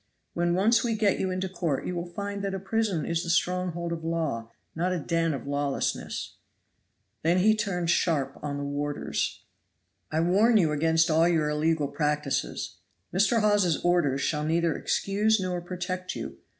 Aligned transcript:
When 0.33 0.55
once 0.55 0.83
we 0.83 0.95
get 0.95 1.19
you 1.19 1.29
into 1.29 1.47
court 1.47 1.85
you 1.85 1.93
will 1.95 2.07
find 2.07 2.41
that 2.41 2.55
a 2.55 2.59
prison 2.59 3.05
is 3.05 3.23
the 3.23 3.29
stronghold 3.29 3.93
of 3.93 4.03
law, 4.03 4.49
not 4.73 4.91
a 4.91 4.97
den 4.97 5.31
of 5.31 5.45
lawlessness." 5.45 6.37
He 7.21 7.35
then 7.35 7.55
turned 7.55 7.91
sharp 7.91 8.39
on 8.41 8.57
the 8.57 8.63
warders. 8.63 9.43
"I 10.11 10.21
warn 10.21 10.57
you 10.57 10.71
against 10.71 11.11
all 11.11 11.27
your 11.27 11.49
illegal 11.51 11.87
practices. 11.87 12.77
Mr. 13.13 13.41
Hawes's 13.41 13.77
orders 13.85 14.21
shall 14.21 14.43
neither 14.43 14.73
excuse 14.75 15.39
nor 15.39 15.61
protect 15.61 16.15
you. 16.15 16.39